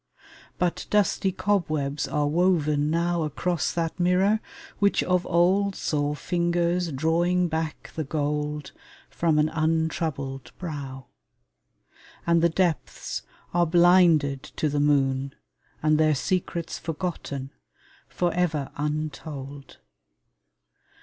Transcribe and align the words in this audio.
But 0.57 0.87
dusty 0.89 1.31
cobwebs 1.31 2.07
are 2.07 2.25
woven 2.25 2.89
now 2.89 3.21
Across 3.21 3.73
that 3.73 3.99
mirror, 3.99 4.39
which 4.79 5.03
of 5.03 5.27
old 5.27 5.75
Saw 5.75 6.15
fingers 6.15 6.91
drawing 6.91 7.47
back 7.47 7.91
the 7.95 8.03
gold 8.03 8.71
From 9.11 9.37
an 9.37 9.49
untroubled 9.49 10.53
brow; 10.57 11.05
And 12.25 12.41
the 12.41 12.49
depths 12.49 13.21
are 13.53 13.67
blinded 13.67 14.41
to 14.41 14.69
the 14.69 14.79
moon, 14.79 15.35
And 15.83 15.99
their 15.99 16.15
secrets 16.15 16.79
forgotten, 16.79 17.51
for 18.07 18.33
ever 18.33 18.71
untold. 18.77 19.77